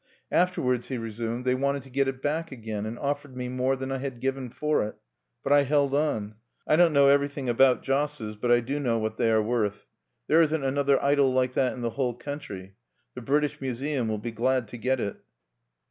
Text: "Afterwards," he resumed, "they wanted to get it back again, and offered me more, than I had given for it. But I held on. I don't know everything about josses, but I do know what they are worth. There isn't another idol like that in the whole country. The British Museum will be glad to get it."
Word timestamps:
"Afterwards," 0.31 0.87
he 0.87 0.97
resumed, 0.97 1.45
"they 1.45 1.53
wanted 1.53 1.83
to 1.83 1.91
get 1.91 2.07
it 2.07 2.23
back 2.23 2.51
again, 2.51 2.87
and 2.87 2.97
offered 2.97 3.37
me 3.37 3.49
more, 3.49 3.75
than 3.75 3.91
I 3.91 3.99
had 3.99 4.19
given 4.19 4.49
for 4.49 4.81
it. 4.83 4.95
But 5.43 5.53
I 5.53 5.61
held 5.61 5.93
on. 5.93 6.37
I 6.65 6.75
don't 6.75 6.91
know 6.91 7.07
everything 7.07 7.47
about 7.47 7.83
josses, 7.83 8.35
but 8.35 8.49
I 8.49 8.61
do 8.61 8.79
know 8.79 8.97
what 8.97 9.17
they 9.17 9.29
are 9.29 9.43
worth. 9.43 9.85
There 10.25 10.41
isn't 10.41 10.63
another 10.63 10.99
idol 11.03 11.31
like 11.31 11.53
that 11.53 11.73
in 11.73 11.81
the 11.81 11.91
whole 11.91 12.15
country. 12.15 12.73
The 13.13 13.21
British 13.21 13.61
Museum 13.61 14.07
will 14.07 14.17
be 14.17 14.31
glad 14.31 14.67
to 14.69 14.77
get 14.77 14.99
it." 14.99 15.17